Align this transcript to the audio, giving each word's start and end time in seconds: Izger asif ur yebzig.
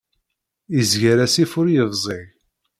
Izger 0.79 1.17
asif 1.25 1.51
ur 1.59 1.67
yebzig. 1.75 2.27